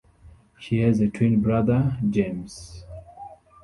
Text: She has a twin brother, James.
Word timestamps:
She 0.57 0.79
has 0.79 0.99
a 0.99 1.09
twin 1.09 1.41
brother, 1.43 1.95
James. 2.09 2.85